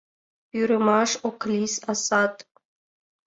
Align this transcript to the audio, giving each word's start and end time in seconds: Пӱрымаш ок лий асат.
Пӱрымаш 0.49 1.11
ок 1.29 1.39
лий 1.51 1.71
асат. 1.91 2.35